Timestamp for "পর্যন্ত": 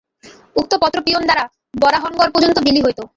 2.31-2.57